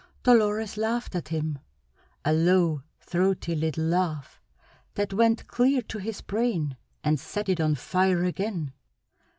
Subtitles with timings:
[0.23, 1.59] Dolores laughed at him:
[2.25, 4.41] a low, throaty little laugh
[4.95, 8.73] that went clear to his brain and set it on fire again.